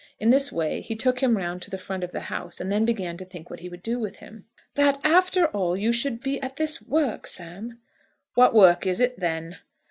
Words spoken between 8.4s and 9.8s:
work is it, then?"